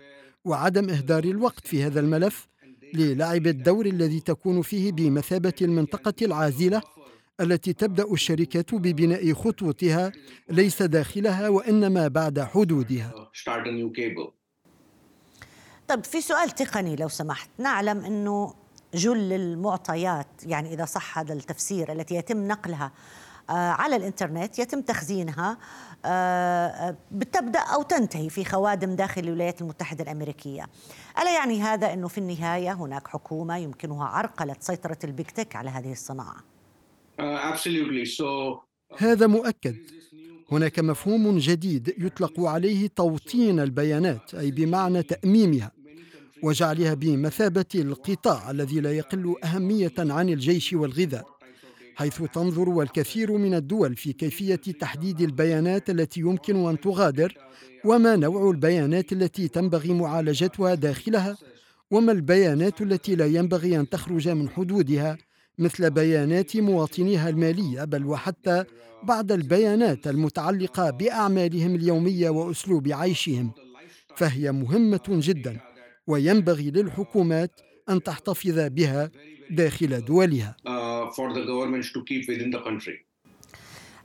وعدم 0.45 0.89
إهدار 0.89 1.23
الوقت 1.23 1.67
في 1.67 1.83
هذا 1.83 1.99
الملف 1.99 2.47
للعب 2.93 3.47
الدور 3.47 3.85
الذي 3.85 4.19
تكون 4.19 4.61
فيه 4.61 4.91
بمثابة 4.91 5.53
المنطقة 5.61 6.13
العازلة 6.21 6.81
التي 7.41 7.73
تبدأ 7.73 8.13
الشركات 8.13 8.75
ببناء 8.75 9.33
خطوطها 9.33 10.11
ليس 10.49 10.81
داخلها 10.81 11.49
وإنما 11.49 12.07
بعد 12.07 12.39
حدودها. 12.39 13.31
طيب 15.87 16.03
في 16.03 16.21
سؤال 16.21 16.49
تقني 16.49 16.95
لو 16.95 17.07
سمحت. 17.07 17.49
نعلم 17.57 18.05
أنه 18.05 18.60
جل 18.93 19.33
المعطيات 19.33 20.27
يعني 20.45 20.73
إذا 20.73 20.85
صح 20.85 21.19
هذا 21.19 21.33
التفسير 21.33 21.91
التي 21.91 22.15
يتم 22.15 22.47
نقلها 22.47 22.91
آه، 23.49 23.53
على 23.53 23.95
الإنترنت 23.95 24.59
يتم 24.59 24.81
تخزينها 24.81 25.57
آه، 26.05 26.67
آه، 26.67 26.97
بتبدأ 27.11 27.59
أو 27.59 27.81
تنتهي 27.81 28.29
في 28.29 28.45
خوادم 28.45 28.95
داخل 28.95 29.21
الولايات 29.21 29.61
المتحدة 29.61 30.03
الأمريكية. 30.03 30.67
ألا 31.21 31.35
يعني 31.35 31.61
هذا 31.61 31.93
إنه 31.93 32.07
في 32.07 32.17
النهاية 32.17 32.73
هناك 32.73 33.07
حكومة 33.07 33.57
يمكنها 33.57 34.05
عرقلة 34.05 34.55
سيطرة 34.59 34.97
البيج 35.03 35.25
تك 35.25 35.55
على 35.55 35.69
هذه 35.69 35.91
الصناعة؟ 35.91 36.43
هذا 38.97 39.27
مؤكد. 39.27 39.75
هناك 40.51 40.79
مفهوم 40.79 41.37
جديد 41.37 41.93
يطلق 41.97 42.39
عليه 42.39 42.87
توطين 42.87 43.59
البيانات 43.59 44.35
أي 44.35 44.51
بمعنى 44.51 45.03
تأميمها. 45.03 45.71
وجعلها 46.43 46.93
بمثابة 46.93 47.65
القطاع 47.75 48.51
الذي 48.51 48.79
لا 48.79 48.91
يقل 48.91 49.35
أهمية 49.43 49.93
عن 49.97 50.29
الجيش 50.29 50.73
والغذاء 50.73 51.25
حيث 51.95 52.21
تنظر 52.21 52.81
الكثير 52.81 53.31
من 53.31 53.53
الدول 53.53 53.95
في 53.95 54.13
كيفية 54.13 54.55
تحديد 54.55 55.21
البيانات 55.21 55.89
التي 55.89 56.19
يمكن 56.19 56.69
أن 56.69 56.79
تغادر 56.79 57.37
وما 57.85 58.15
نوع 58.15 58.51
البيانات 58.51 59.13
التي 59.13 59.47
تنبغي 59.47 59.93
معالجتها 59.93 60.75
داخلها 60.75 61.37
وما 61.91 62.11
البيانات 62.11 62.81
التي 62.81 63.15
لا 63.15 63.25
ينبغي 63.25 63.79
أن 63.79 63.89
تخرج 63.89 64.29
من 64.29 64.49
حدودها 64.49 65.17
مثل 65.57 65.89
بيانات 65.89 66.57
مواطنيها 66.57 67.29
المالية 67.29 67.83
بل 67.83 68.05
وحتى 68.05 68.63
بعض 69.03 69.31
البيانات 69.31 70.07
المتعلقة 70.07 70.89
بأعمالهم 70.89 71.75
اليومية 71.75 72.29
وأسلوب 72.29 72.87
عيشهم. 72.91 73.51
فهي 74.15 74.51
مهمة 74.51 75.01
جداً. 75.09 75.70
وينبغي 76.07 76.71
للحكومات 76.71 77.61
أن 77.89 78.03
تحتفظ 78.03 78.59
بها 78.59 79.11
داخل 79.49 80.05
دولها 80.05 80.55
uh, 80.67 80.71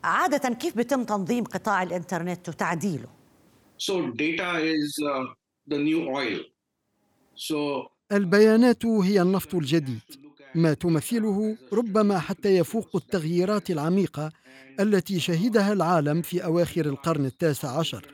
عادة 0.05 0.55
كيف 0.55 0.76
بتم 0.79 1.05
تنظيم 1.05 1.45
قطاع 1.45 1.83
الإنترنت 1.83 2.49
وتعديله؟ 2.49 3.09
So 3.79 4.11
data 4.11 4.59
is 4.59 4.99
uh, 5.03 5.25
the 5.67 5.79
new 5.79 6.09
oil. 6.09 6.41
So 7.35 7.88
البيانات 8.12 8.87
هي 8.87 9.23
النفط 9.23 9.55
الجديد 9.55 10.00
ما 10.55 10.75
تمثله 10.75 11.57
ربما 11.73 12.19
حتى 12.19 12.57
يفوق 12.57 12.97
التغييرات 12.97 13.71
العميقة 13.71 14.33
التي 14.81 15.21
شهدها 15.21 15.73
العالم 15.73 16.23
في 16.23 16.45
أواخر 16.45 16.87
القرن 16.87 17.25
التاسع 17.25 17.79
عشر 17.79 18.07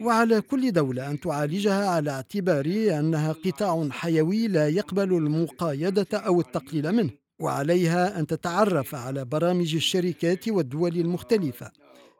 وعلى 0.00 0.40
كل 0.40 0.72
دولة 0.72 1.10
أن 1.10 1.20
تعالجها 1.20 1.88
على 1.88 2.10
اعتبار 2.10 2.66
أنها 2.98 3.32
قطاع 3.32 3.88
حيوي 3.90 4.48
لا 4.48 4.68
يقبل 4.68 5.12
المقايدة 5.14 6.06
أو 6.14 6.40
التقليل 6.40 6.92
منه 6.92 7.10
وعليها 7.40 8.20
أن 8.20 8.26
تتعرف 8.26 8.94
على 8.94 9.24
برامج 9.24 9.74
الشركات 9.74 10.48
والدول 10.48 10.96
المختلفة 10.96 11.70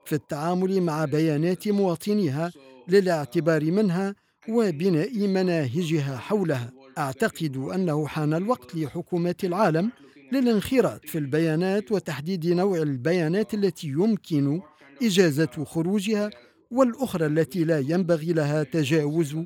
في 0.04 0.14
التعامل 0.14 0.80
مع 0.80 1.04
بيانات 1.04 1.68
مواطنيها 1.68 2.52
للاعتبار 2.88 3.64
منها 3.64 4.14
وبناء 4.49 5.26
مناهجها 5.26 6.16
حولها. 6.16 6.70
أعتقد 6.99 7.56
أنه 7.56 8.06
حان 8.06 8.35
الوقت 8.35 8.75
لحكومات 8.75 9.44
العالم 9.44 9.90
للانخراط 10.32 11.06
في 11.06 11.18
البيانات 11.18 11.92
وتحديد 11.92 12.47
نوع 12.47 12.78
البيانات 12.78 13.54
التي 13.54 13.88
يمكن 13.88 14.61
إجازة 15.02 15.64
خروجها 15.64 16.30
والأخرى 16.70 17.26
التي 17.26 17.64
لا 17.64 17.78
ينبغي 17.78 18.32
لها 18.32 18.62
تجاوز 18.62 19.37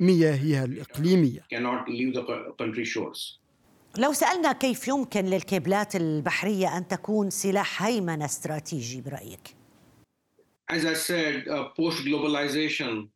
مياهها 0.00 0.64
الإقليمية. 0.64 1.46
لو 3.98 4.12
سألنا 4.12 4.52
كيف 4.52 4.88
يمكن 4.88 5.24
للكيبلات 5.24 5.96
البحرية 5.96 6.76
أن 6.76 6.88
تكون 6.88 7.30
سلاح 7.30 7.82
هيمنة 7.82 8.24
استراتيجي 8.24 9.00
برأيك؟ 9.00 9.56
As 10.72 10.84
I 10.84 10.94
said, 10.94 11.48
uh, 11.48 11.64
post-globalization, 11.76 13.08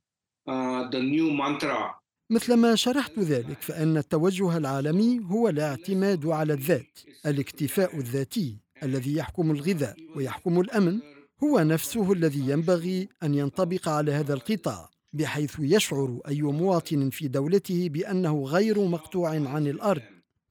uh, 0.47 0.91
the 0.91 1.01
new 1.01 1.31
mantra. 1.33 1.95
مثل 2.31 2.55
ما 2.55 2.75
شرحت 2.75 3.19
ذلك 3.19 3.63
فإن 3.63 3.97
التوجه 3.97 4.57
العالمي 4.57 5.21
هو 5.31 5.49
الاعتماد 5.49 6.27
على 6.27 6.53
الذات 6.53 6.99
الاكتفاء 7.27 7.97
الذاتي 7.97 8.57
الذي 8.83 9.17
يحكم 9.17 9.51
الغذاء 9.51 9.97
ويحكم 10.17 10.61
الأمن. 10.61 11.01
هو 11.45 11.61
نفسه 11.61 12.13
الذي 12.13 12.51
ينبغي 12.51 13.09
أن 13.23 13.35
ينطبق 13.35 13.89
على 13.89 14.13
هذا 14.13 14.35
القطاع 14.35 14.91
بحيث 15.13 15.57
يشعر 15.59 16.21
أي 16.29 16.43
مواطن 16.43 17.11
في 17.11 17.29
دولته 17.29 17.89
بأنه 17.89 18.45
غير 18.45 18.85
مقطوع 18.85 19.29
عن 19.31 19.67
الأرض. 19.67 20.03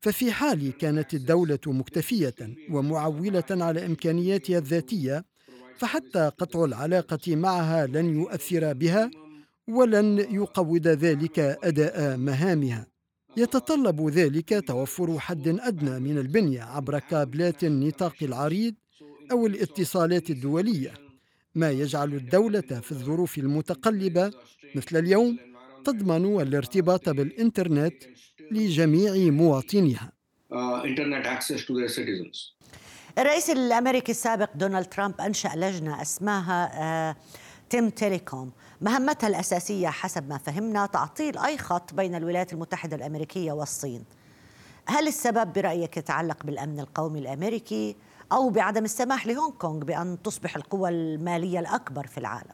ففي 0.02 0.32
حال 0.32 0.78
كانت 0.78 1.14
الدولة 1.14 1.60
مكتفية 1.68 2.36
ومعولة 2.72 3.44
على 3.52 3.86
إمكانياتها 3.86 4.58
الذاتية 4.58 5.26
فحتى 5.78 6.32
قطع 6.38 6.66
العلاقة 6.66 7.36
معها 7.36 7.88
لن 7.88 8.20
يؤثر 8.22 8.74
بها 8.74 9.12
ولن 9.68 10.20
يقوض 10.20 10.88
ذلك 10.88 11.40
أداء 11.40 12.18
مهامها. 12.18 12.88
يتطلب 13.38 14.10
ذلك 14.10 14.68
توفر 14.68 15.20
حد 15.20 15.48
أدنى 15.48 16.00
من 16.00 16.18
البنية 16.18 16.62
عبر 16.62 17.00
كابلات 17.00 17.64
النطاق 17.64 18.16
العريض 18.22 18.76
أو 19.32 19.48
الاتصالات 19.48 20.30
الدولية. 20.30 20.94
ما 21.56 21.72
يجعل 21.72 22.14
الدولة 22.14 22.62
في 22.62 22.92
الظروف 22.92 23.38
المتقلبة 23.38 24.32
مثل 24.76 24.98
اليوم 24.98 25.38
تضمن 25.86 26.42
الارتباط 26.42 27.10
بالإنترنت 27.10 27.96
لجميع 28.52 29.32
مواطنيها. 29.32 30.12
الرئيس 33.18 33.50
الأمريكي 33.50 34.12
السابق 34.12 34.50
دونالد 34.56 34.86
ترامب 34.86 35.22
أنشأ 35.22 35.52
لجنة 35.56 36.02
اسمها 36.02 37.16
Team 37.70 37.90
Telecom. 37.90 38.52
مهمتها 38.82 39.28
الأساسية 39.28 39.88
حسب 39.88 40.30
ما 40.30 40.38
فهمنا 40.38 40.86
تعطيل 40.86 41.38
أي 41.38 41.58
خط 41.58 41.94
بين 41.94 42.16
الولايات 42.16 42.54
المتحدة 42.54 42.96
الأمريكية 42.96 43.52
والصين. 43.52 44.04
هل 44.88 45.08
السبب 45.08 45.54
برأيك 45.54 45.98
يتعلق 45.98 46.46
بالأمن 46.46 46.80
القومي 46.80 47.20
الأمريكي؟ 47.20 47.96
أو 48.32 48.50
بعدم 48.50 48.84
السماح 48.84 49.28
لهونغ 49.28 49.52
كونغ 49.52 49.84
بأن 49.84 50.22
تصبح 50.22 50.56
القوى 50.56 50.90
المالية 50.90 51.60
الأكبر 51.60 52.08
في 52.08 52.18
العالم؟ 52.18 52.54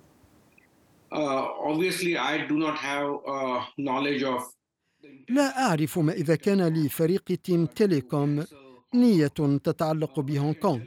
Uh, 1.13 1.18
uh, 1.18 1.82
لا 5.30 5.68
أعرف 5.68 6.00
ما 6.00 6.13
إذا 6.13 6.36
كان 6.36 6.68
لفريق 6.68 7.24
Team 7.24 7.65
Telecom 7.65 8.46
نية 8.94 9.28
تتعلق 9.63 10.20
بهونغ 10.20 10.54
كونغ 10.54 10.82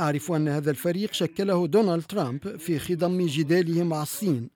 أعرف 0.00 0.32
أن 0.32 0.48
هذا 0.48 0.70
الفريق 0.70 1.12
شكله 1.12 1.66
دونالد 1.66 2.02
ترامب 2.02 2.56
في 2.56 2.78
خضم 2.78 3.26
جداله 3.26 3.84
مع 3.84 4.02
الصين 4.02 4.50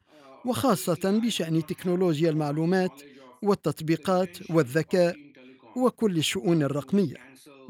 وخاصة 0.45 1.21
بشأن 1.25 1.67
تكنولوجيا 1.67 2.31
المعلومات 2.31 3.03
والتطبيقات 3.43 4.51
والذكاء 4.51 5.17
وكل 5.81 6.19
الشؤون 6.19 6.63
الرقمية. 6.63 7.17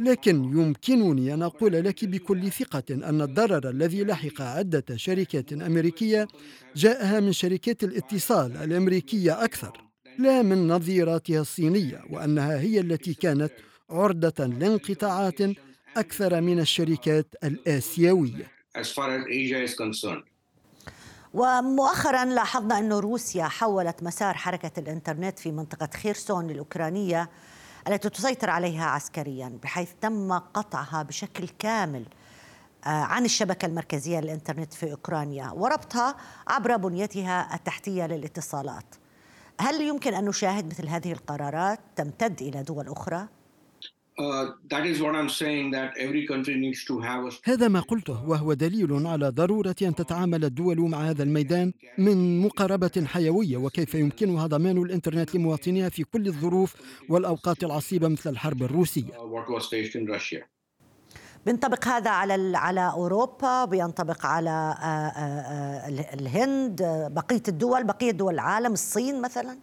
لكن 0.00 0.45
يمكنني 0.45 1.35
أن 1.35 1.43
أقول 1.43 1.73
لك 1.73 2.05
بكل 2.05 2.52
ثقة 2.52 2.85
أن 2.90 3.21
الضرر 3.23 3.71
الذي 3.71 4.05
لحق 4.05 4.40
عدة 4.40 4.85
شركات 4.97 5.52
أمريكية 5.52 6.29
جاءها 6.76 7.21
من 7.21 7.33
شركات 7.33 7.85
الاتصال 7.85 8.57
الأمريكية 8.57 9.45
أكثر 9.45 9.85
لا 10.19 10.43
من 10.43 10.69
نظيراتها 10.69 11.40
الصينية 11.40 12.05
وأنها 12.11 12.61
هي 12.61 12.81
التي 12.81 13.14
كانت 13.14 13.52
عرضة 13.90 14.47
لانقطاعات 14.47 15.40
أكثر 15.97 16.40
من 16.40 16.61
الشركات 16.61 17.35
الآسيوية. 17.45 18.50
ومؤخرا 21.35 22.25
لاحظنا 22.25 22.79
أن 22.79 22.93
روسيا 22.93 23.45
حولت 23.45 24.02
مسار 24.02 24.35
حركة 24.35 24.81
الإنترنت 24.81 25.38
في 25.38 25.52
منطقة 25.52 25.88
خيرسون 26.02 26.50
الأوكرانية 26.50 27.31
التي 27.89 28.09
تسيطر 28.09 28.51
عليها 28.51 28.85
عسكريا 28.85 29.59
بحيث 29.63 29.91
تم 30.01 30.33
قطعها 30.33 31.03
بشكل 31.03 31.49
كامل 31.59 32.05
آه، 32.85 32.89
عن 32.89 33.25
الشبكة 33.25 33.67
المركزية 33.67 34.21
للإنترنت 34.21 34.75
في 34.75 34.93
أوكرانيا 34.93 35.51
وربطها 35.51 36.17
عبر 36.49 36.77
بنيتها 36.77 37.55
التحتية 37.55 38.07
للاتصالات 38.07 38.95
هل 39.61 39.81
يمكن 39.81 40.15
أن 40.15 40.25
نشاهد 40.25 40.67
مثل 40.67 40.89
هذه 40.89 41.13
القرارات 41.13 41.81
تمتد 41.97 42.43
إلى 42.43 42.63
دول 42.63 42.89
أخرى؟ 42.89 43.27
هذا 47.45 47.69
ما 47.69 47.81
قلته 47.81 48.29
وهو 48.29 48.53
دليل 48.53 49.07
على 49.07 49.29
ضرورة 49.29 49.75
أن 49.83 49.95
تتعامل 49.95 50.45
الدول 50.45 50.81
مع 50.81 50.99
هذا 50.99 51.23
الميدان 51.23 51.73
من 51.99 52.41
مقاربة 52.41 53.05
حيوية 53.07 53.57
وكيف 53.57 53.95
يمكنها 53.95 54.47
ضمان 54.47 54.83
الإنترنت 54.83 55.35
لمواطنيها 55.35 55.89
في 55.89 56.05
كل 56.05 56.27
الظروف 56.27 56.75
والأوقات 57.09 57.65
العصيبة 57.65 58.09
مثل 58.09 58.31
الحرب 58.31 58.62
الروسية. 58.62 59.12
Uh, 59.12 60.50
بينطبق 61.47 61.89
هذا 61.89 62.11
على 62.11 62.59
على 62.59 62.91
أوروبا 62.91 63.65
بينطبق 63.65 64.27
على 64.27 64.75
الهند 66.15 66.83
بقية 67.11 67.43
الدول 67.49 67.85
بقية 67.85 68.11
دول 68.11 68.35
العالم 68.35 68.73
الصين 68.73 69.21
مثلا؟ 69.23 69.59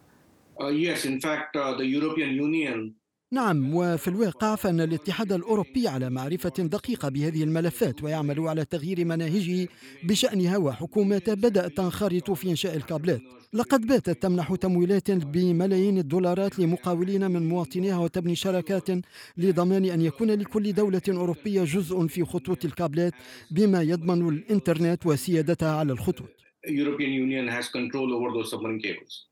Uh, 0.60 0.70
yes, 0.70 1.06
in 1.06 1.22
fact, 1.22 1.56
uh, 1.56 1.78
the 1.78 1.86
European 1.86 2.32
Union 2.48 2.96
نعم 3.32 3.76
وفي 3.76 4.08
الواقع 4.08 4.56
فإن 4.56 4.82
الاتحاد 4.82 5.32
الأوروبي 5.32 5.88
على 5.88 6.10
معرفة 6.10 6.54
دقيقة 6.58 7.10
بهذه 7.10 7.44
الملفات 7.44 8.04
ويعمل 8.04 8.40
على 8.40 8.66
تغيير 8.66 9.06
مناهجه 9.06 9.68
بشأنها 10.04 10.58
وحكوماته 10.58 11.34
بدأت 11.34 11.78
تنخرط 11.78 12.32
في 12.32 12.50
إنشاء 12.50 12.76
الكابلات 12.76 13.22
لقد 13.54 13.88
باتت 13.88 14.24
تمنح 14.24 14.56
تمويلات 14.56 15.12
بملايين 15.12 15.98
الدولارات 15.98 16.60
لمقاولين 16.60 17.32
من 17.32 17.50
مواطنيها 17.50 17.98
وتبني 17.98 18.36
شراكات 18.36 18.90
لضمان 19.38 19.86
أن 19.86 20.02
يكون 20.02 20.32
لكل 20.32 20.74
دولة 20.74 21.02
أوروبية 21.10 21.64
جزء 21.64 22.08
في 22.08 22.26
خطوط 22.26 22.66
الكابلات 22.66 23.14
بما 23.52 23.82
يضمن 23.82 24.30
الإنترنت 24.30 25.06
وسيادتها 25.06 25.76
على 25.76 25.92
الخطوط. 25.94 26.30
European 26.68 27.12
Union 27.26 27.48
has 27.48 27.70
control 27.70 28.14
over 28.14 28.30
those 28.36 28.52
submarine 28.52 28.82
cables. 28.82 29.28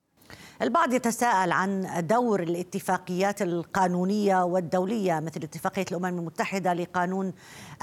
البعض 0.61 0.93
يتساءل 0.93 1.51
عن 1.51 1.88
دور 2.07 2.43
الاتفاقيات 2.43 3.41
القانونية 3.41 4.43
والدولية 4.43 5.19
مثل 5.19 5.43
اتفاقية 5.43 5.85
الأمم 5.91 6.05
المتحدة 6.05 6.73
لقانون 6.73 7.33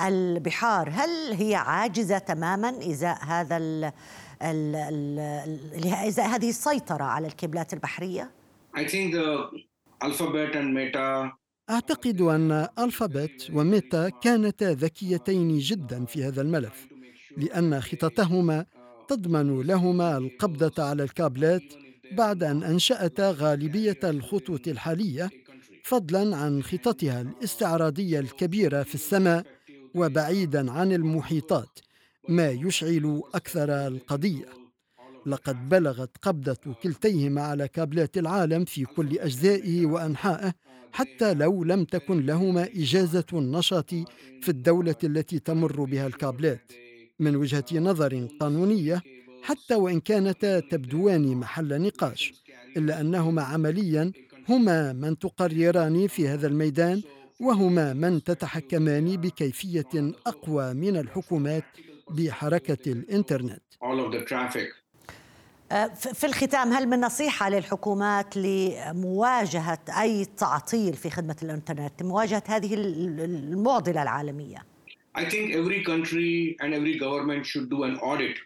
البحار، 0.07 0.91
هل 0.93 1.33
هي 1.33 1.55
عاجزة 1.55 2.19
تماما 2.19 2.69
إزاء 2.69 3.25
هذا 3.25 3.57
ال 3.57 3.85
ال 4.43 4.77
ال 4.77 5.95
إزاء 6.09 6.27
هذه 6.27 6.49
السيطرة 6.49 7.05
على 7.05 7.27
الكيبلات 7.27 7.73
البحرية؟ 7.73 8.31
I 8.77 8.85
think 8.85 9.13
the 9.13 9.51
alphabet 10.05 10.55
and 10.57 10.75
meta 10.75 11.33
أعتقد 11.71 12.21
أن 12.21 12.69
ألفابت 12.79 13.51
وميتا 13.55 14.09
كانتا 14.09 14.73
ذكيتين 14.73 15.59
جدا 15.59 16.05
في 16.05 16.25
هذا 16.25 16.43
الملف 16.43 16.87
لأن 17.37 17.81
خططهما 17.81 18.67
تضمن 19.09 19.63
لهما 19.63 20.17
القبضة 20.17 20.85
على 20.85 21.03
الكابلات 21.03 21.63
بعد 22.13 22.43
أن 22.43 22.63
أنشأتا 22.63 23.35
غالبية 23.39 23.99
الخطوط 24.05 24.69
الحالية 24.69 25.31
فضلا 25.85 26.37
عن 26.37 26.63
خططها 26.63 27.21
الاستعراضية 27.21 28.21
الكبيرة 28.21 28.83
في 28.83 28.95
السماء 28.95 29.47
وبعيدا 29.95 30.71
عن 30.73 30.93
المحيطات 30.93 31.79
ما 32.29 32.51
يشعل 32.51 33.23
أكثر 33.35 33.87
القضية. 33.87 34.49
لقد 35.27 35.69
بلغت 35.69 36.11
قبضة 36.23 36.75
كلتيهما 36.83 37.43
على 37.43 37.69
كابلات 37.69 38.19
العالم 38.19 38.65
في 38.65 38.85
كل 38.85 39.19
أجزائه 39.19 39.87
وأنحائه 39.87 40.53
حتى 40.93 41.35
لو 41.35 41.65
لم 41.65 41.85
تكن 41.85 42.27
لهما 42.27 42.69
إجازة 42.77 43.25
النشاط 43.33 43.91
في 44.41 44.49
الدولة 44.49 44.97
التي 45.05 45.39
تمر 45.39 45.85
بها 45.85 46.07
الكابلات. 46.07 46.73
من 47.19 47.37
وجهة 47.37 47.65
نظر 47.73 48.29
قانونية 48.41 49.03
حتى 49.43 49.75
وإن 49.75 50.01
كانتا 50.01 50.61
تبدوان 50.61 51.37
محل 51.37 51.83
نقاش 51.83 52.33
إلا 52.77 53.01
أنهما 53.01 53.43
عمليا 53.43 54.13
هما 54.49 54.93
من 54.93 55.19
تقرران 55.19 56.07
في 56.07 56.29
هذا 56.29 56.47
الميدان 56.47 57.03
وهما 57.41 57.93
من 57.93 58.25
تتحكمان 58.25 59.17
بكيفية 59.17 60.13
أقوى 60.27 60.75
من 60.75 60.97
الحكومات 60.97 61.65
بحركة 62.11 62.93
الإنترنت. 62.93 63.63
أه، 65.73 65.87
في 65.95 66.27
الختام 66.27 66.73
هل 66.73 66.89
من 66.89 67.01
نصيحة 67.01 67.51
للحكومات 67.51 68.37
لمواجهة 68.37 69.79
أي 70.01 70.25
تعطيل 70.25 70.95
في 70.95 71.11
خدمة 71.11 71.37
الإنترنت 71.43 72.03
لمواجهة 72.03 72.43
هذه 72.47 72.75
المعضلة 72.75 74.03
العالمية؟ 74.03 74.65
I 75.19 75.25
think 75.25 75.55
every 75.55 75.85
country 75.85 76.57
and 76.61 76.73
every 76.75 76.99
government 76.99 77.47
should 77.47 77.69
do 77.71 77.85
an 77.85 77.97
audit 77.99 78.37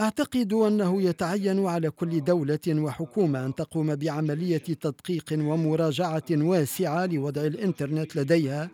أعتقد 0.00 0.52
أنه 0.52 1.02
يتعين 1.02 1.66
على 1.66 1.90
كل 1.90 2.24
دولة 2.24 2.58
وحكومة 2.68 3.46
أن 3.46 3.54
تقوم 3.54 3.94
بعملية 3.96 4.56
تدقيق 4.58 5.32
ومراجعة 5.32 6.22
واسعة 6.30 7.06
لوضع 7.06 7.42
الإنترنت 7.42 8.16
لديها 8.16 8.70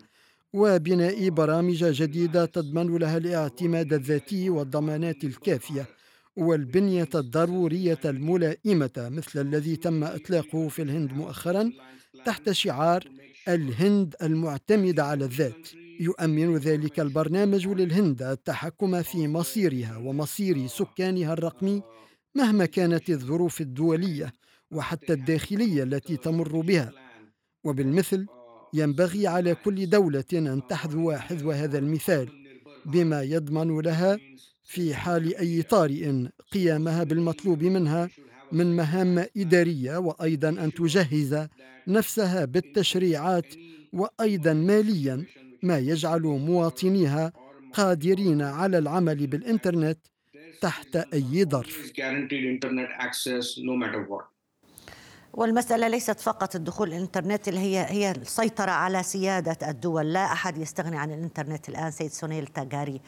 وبناء 0.53 1.29
برامج 1.29 1.83
جديدة 1.85 2.45
تضمن 2.45 2.97
لها 2.97 3.17
الاعتماد 3.17 3.93
الذاتي 3.93 4.49
والضمانات 4.49 5.23
الكافية 5.23 5.85
والبنية 6.37 7.09
الضرورية 7.15 7.99
الملائمة 8.05 8.91
مثل 8.97 9.41
الذي 9.41 9.75
تم 9.75 10.03
إطلاقه 10.03 10.67
في 10.67 10.81
الهند 10.81 11.13
مؤخرا 11.13 11.71
تحت 12.25 12.51
شعار 12.51 13.03
الهند 13.47 14.15
المعتمده 14.21 15.03
على 15.05 15.25
الذات. 15.25 15.67
يؤمن 15.99 16.57
ذلك 16.57 16.99
البرنامج 16.99 17.67
للهند 17.67 18.21
التحكم 18.21 19.01
في 19.01 19.27
مصيرها 19.27 19.97
ومصير 19.97 20.67
سكانها 20.67 21.33
الرقمي 21.33 21.81
مهما 22.35 22.65
كانت 22.65 23.09
الظروف 23.09 23.61
الدولية 23.61 24.33
وحتى 24.71 25.13
الداخلية 25.13 25.83
التي 25.83 26.17
تمر 26.17 26.61
بها. 26.61 26.91
وبالمثل 27.63 28.25
ينبغي 28.73 29.27
على 29.27 29.55
كل 29.55 29.89
دولة 29.89 30.23
أن 30.33 30.61
تحذو 30.69 31.11
حذو 31.11 31.51
هذا 31.51 31.77
المثال 31.77 32.29
بما 32.85 33.23
يضمن 33.23 33.79
لها 33.79 34.17
في 34.63 34.95
حال 34.95 35.35
أي 35.37 35.61
طارئ 35.61 36.27
قيامها 36.51 37.03
بالمطلوب 37.03 37.63
منها 37.63 38.09
من 38.51 38.75
مهام 38.75 39.25
إدارية 39.37 39.97
وأيضا 39.97 40.49
أن 40.49 40.73
تجهز 40.73 41.47
نفسها 41.87 42.45
بالتشريعات 42.45 43.45
وأيضا 43.93 44.53
ماليا 44.53 45.25
ما 45.63 45.77
يجعل 45.77 46.21
مواطنيها 46.21 47.31
قادرين 47.73 48.41
على 48.41 48.77
العمل 48.77 49.27
بالإنترنت 49.27 49.99
تحت 50.61 50.95
أي 50.95 51.45
ظرف. 51.45 51.91
والمسألة 55.33 55.87
ليست 55.87 56.19
فقط 56.19 56.55
الدخول 56.55 56.87
الإنترنت 56.87 57.47
اللي 57.47 57.59
هي 57.59 57.85
هي 57.89 58.11
السيطرة 58.11 58.71
على 58.71 59.03
سيادة 59.03 59.69
الدول. 59.69 60.13
لا 60.13 60.25
أحد 60.25 60.57
يستغني 60.57 60.97
عن 60.97 61.11
الإنترنت 61.11 61.69
الآن 61.69 61.91
سيد 61.91 62.11
سونيل 62.11 62.47
تاغاري 62.47 63.01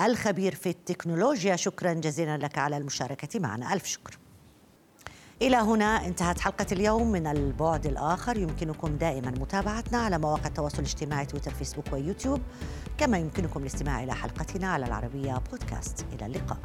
الخبير 0.00 0.54
في 0.54 0.68
التكنولوجيا. 0.68 1.56
شكرا 1.56 1.92
جزيلا 1.92 2.36
لك 2.38 2.58
على 2.58 2.76
المشاركة 2.76 3.40
معنا. 3.40 3.74
ألف 3.74 3.86
شكر. 3.86 4.18
إلى 5.42 5.56
هنا 5.56 6.06
انتهت 6.06 6.40
حلقة 6.40 6.66
اليوم 6.72 7.12
من 7.12 7.26
البعد 7.26 7.86
الآخر. 7.86 8.38
يمكنكم 8.38 8.96
دائما 8.96 9.30
متابعتنا 9.30 9.98
على 9.98 10.18
مواقع 10.18 10.46
التواصل 10.46 10.78
الاجتماعي 10.78 11.26
تويتر 11.26 11.54
فيسبوك 11.54 11.92
ويوتيوب 11.92 12.40
كما 12.98 13.18
يمكنكم 13.18 13.60
الاستماع 13.60 14.02
إلى 14.02 14.14
حلقتنا 14.14 14.68
على 14.68 14.86
العربية 14.86 15.42
بودكاست. 15.50 16.06
إلى 16.12 16.26
اللقاء. 16.26 16.58